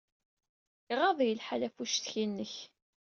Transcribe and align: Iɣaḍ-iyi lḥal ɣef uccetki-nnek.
Iɣaḍ-iyi 0.91 1.35
lḥal 1.39 1.61
ɣef 1.65 1.75
uccetki-nnek. 1.83 2.53